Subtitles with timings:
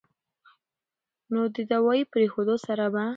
[1.31, 3.03] نو د دوائي پرېښودو سره به